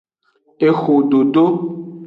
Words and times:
Exododo. 0.67 1.45